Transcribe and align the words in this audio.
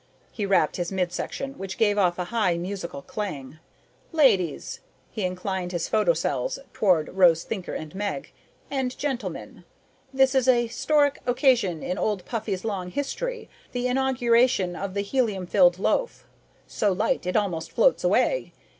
He 0.31 0.47
rapped 0.47 0.77
his 0.77 0.91
midsection, 0.91 1.53
which 1.59 1.77
gave 1.77 1.95
off 1.95 2.17
a 2.17 2.23
high 2.33 2.57
musical 2.57 3.03
clang. 3.03 3.59
"Ladies" 4.11 4.79
he 5.11 5.23
inclined 5.23 5.73
his 5.73 5.87
photocells 5.87 6.57
toward 6.73 7.09
Rose 7.09 7.43
Thinker 7.43 7.75
and 7.75 7.93
Meg 7.93 8.31
"and 8.71 8.97
gentlemen. 8.97 9.63
This 10.11 10.33
is 10.33 10.47
a 10.47 10.65
historic 10.65 11.19
occasion 11.27 11.83
in 11.83 11.99
Old 11.99 12.25
Puffy's 12.25 12.65
long 12.65 12.89
history, 12.89 13.47
the 13.73 13.85
inauguration 13.85 14.75
of 14.75 14.95
the 14.95 15.01
helium 15.01 15.45
filled 15.45 15.77
loaf 15.77 16.25
('So 16.65 16.91
Light 16.91 17.27
It 17.27 17.35
Almost 17.37 17.71
Floats 17.71 18.03
Away!') 18.03 18.53